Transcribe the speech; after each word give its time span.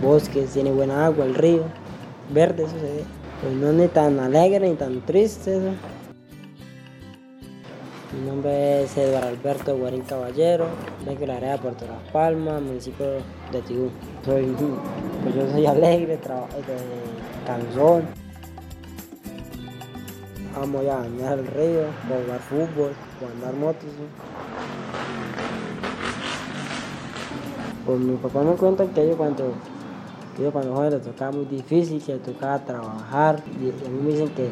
bosques, 0.00 0.50
tiene 0.52 0.70
buena 0.70 1.06
agua, 1.06 1.24
el 1.24 1.34
río, 1.34 1.64
verde, 2.32 2.64
eso 2.64 2.78
se 2.78 2.82
ve. 2.82 3.04
Pues 3.42 3.54
no 3.54 3.68
es 3.68 3.74
ni 3.74 3.88
tan 3.88 4.20
alegre 4.20 4.68
ni 4.68 4.76
tan 4.76 5.00
triste. 5.04 5.58
Mi 8.12 8.28
nombre 8.28 8.82
es 8.82 8.96
Eduardo 8.96 9.28
Alberto 9.28 9.76
Guarín 9.76 10.02
Caballero, 10.02 10.66
vengo 11.06 11.20
de 11.20 11.26
la 11.26 11.36
área 11.36 11.52
de 11.52 11.58
Puerto 11.58 11.86
Las 11.86 12.12
Palmas, 12.12 12.60
municipio 12.60 13.06
de 13.50 13.62
Tibú. 13.62 13.90
Soy, 14.24 14.54
pues 15.22 15.34
yo 15.34 15.50
soy 15.50 15.66
alegre, 15.66 16.18
trabajo 16.18 16.58
de 16.58 17.46
canzón. 17.46 18.04
Amo 20.54 20.82
ya 20.82 20.96
bañar 20.96 21.38
el 21.38 21.46
río, 21.46 21.84
jugar 22.06 22.40
fútbol, 22.40 22.92
andar 23.34 23.54
motos. 23.54 23.88
Pues 27.86 27.98
mi 27.98 28.16
papá 28.16 28.42
me 28.42 28.52
cuenta 28.56 28.84
que 28.84 29.08
yo 29.08 29.16
cuando, 29.16 29.54
yo 30.38 30.50
cuando 30.52 30.74
joven 30.74 30.90
le 30.90 30.98
tocaba 30.98 31.32
muy 31.32 31.44
difícil, 31.44 32.02
que 32.02 32.14
le 32.14 32.18
tocaba 32.20 32.58
trabajar. 32.64 33.42
Y 33.60 33.68
a 33.68 33.88
mí 33.88 34.00
me 34.02 34.10
dicen 34.10 34.28
que, 34.30 34.50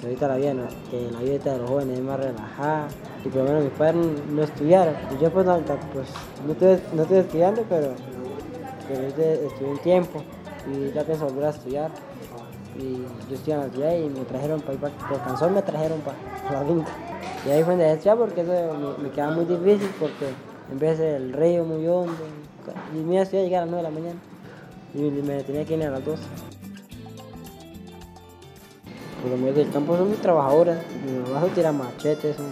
que, 0.00 0.06
ahorita 0.06 0.28
la 0.28 0.36
vida, 0.36 0.54
que 0.90 1.10
la 1.10 1.20
vida 1.20 1.52
de 1.52 1.58
los 1.58 1.68
jóvenes 1.68 1.98
es 1.98 2.04
más 2.04 2.20
relajada. 2.20 2.88
Y 3.24 3.28
por 3.28 3.42
lo 3.42 3.44
menos 3.44 3.64
mis 3.64 3.72
padres 3.72 4.06
no 4.30 4.42
estudiaron. 4.42 4.94
Y 5.14 5.22
yo 5.22 5.30
pues 5.30 5.46
no, 5.46 5.58
pues, 5.58 6.08
no, 6.46 6.52
estoy, 6.52 6.78
no 6.94 7.02
estoy 7.02 7.18
estudiando, 7.18 7.64
pero, 7.68 7.92
pero 8.88 9.06
estudié 9.06 9.70
un 9.70 9.78
tiempo 9.78 10.22
y 10.72 10.92
ya 10.92 11.04
pienso 11.04 11.26
volver 11.26 11.44
a 11.46 11.50
estudiar 11.50 11.90
y 12.78 13.02
yo 13.28 13.34
estoy 13.34 13.52
en 13.52 13.60
la 13.60 13.68
ciudad 13.68 13.94
y 13.94 14.08
me 14.08 14.24
trajeron 14.24 14.60
para 14.60 14.74
ir 14.74 14.80
por 14.80 15.22
canción 15.22 15.54
me 15.54 15.62
trajeron 15.62 16.00
para 16.00 16.60
la 16.60 16.66
finca. 16.66 16.92
Y 17.46 17.50
ahí 17.50 17.62
fue 17.62 17.72
donde 17.72 17.84
dejé 17.86 18.16
porque 18.16 18.42
eso 18.42 18.96
me, 19.02 19.10
quedaba 19.10 19.34
muy 19.34 19.44
difícil 19.44 19.90
porque 19.98 20.26
en 20.70 20.78
vez 20.78 20.98
del 20.98 21.32
río 21.32 21.64
muy 21.64 21.86
hondo 21.86 22.12
y 22.94 22.98
me 22.98 23.14
iba 23.14 23.22
a 23.22 23.26
llegar 23.26 23.62
a 23.62 23.66
las 23.66 23.72
9 23.72 23.76
de 23.76 23.82
la 23.82 24.00
mañana 24.00 24.20
y 24.94 24.98
me 24.98 25.42
tenía 25.42 25.64
que 25.64 25.76
ir 25.76 25.84
a 25.84 25.90
las 25.90 26.04
12. 26.04 26.22
Los 29.24 29.34
hombres 29.34 29.54
del 29.54 29.70
campo 29.70 29.96
son 29.96 30.08
muy 30.08 30.16
trabajadoras, 30.16 30.78
mi 31.04 31.22
trabajo 31.24 31.46
tira 31.48 31.72
machetes, 31.72 32.36
son, 32.36 32.46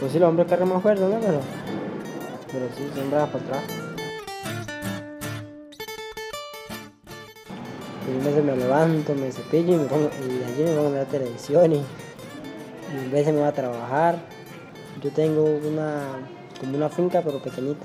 pues 0.00 0.12
sí 0.12 0.18
los 0.18 0.28
hombres 0.30 0.48
cargan 0.48 0.70
más 0.70 0.82
fuerte, 0.82 1.02
¿no? 1.02 1.20
Pero, 1.20 1.40
pero 2.50 2.66
sí, 2.74 2.88
son 2.94 3.10
bravas 3.10 3.30
para 3.30 3.44
atrás. 3.44 3.62
Y 8.08 8.24
veces 8.24 8.42
me 8.42 8.56
levanto, 8.56 9.14
me 9.14 9.30
cepillo 9.30 9.74
y, 9.74 9.76
me 9.76 9.84
pongo, 9.84 10.10
y 10.26 10.42
allí 10.42 10.62
me 10.64 10.74
pongo 10.74 10.88
a 10.88 10.92
ver 10.92 11.06
televisión 11.06 11.72
y, 11.72 11.76
y 11.76 13.04
en 13.04 13.10
veces 13.10 13.34
me 13.34 13.40
voy 13.40 13.48
a 13.48 13.52
trabajar. 13.52 14.18
Yo 15.02 15.10
tengo 15.10 15.44
una, 15.44 16.00
como 16.58 16.76
una 16.76 16.88
finca 16.88 17.20
pero 17.22 17.40
pequeñita. 17.40 17.84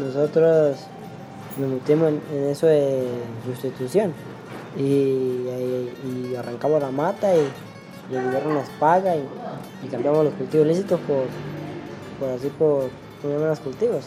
Nosotros 0.00 0.78
nos 1.58 1.70
metimos 1.70 2.12
en, 2.32 2.44
eso 2.50 2.66
de 2.66 3.06
sustitución 3.44 4.12
y, 4.76 4.82
y, 4.82 6.34
arrancamos 6.38 6.80
la 6.80 6.90
mata 6.90 7.34
y, 7.34 7.40
el 8.14 8.24
gobierno 8.24 8.54
nos 8.54 8.68
paga 8.70 9.14
y, 9.16 9.88
cambiamos 9.88 10.24
los 10.24 10.34
cultivos 10.34 10.66
lícitos 10.66 11.00
por, 11.00 11.24
por 12.18 12.30
así 12.30 12.48
por 12.48 12.88
poner 13.22 13.40
los 13.40 13.60
cultivos. 13.60 14.04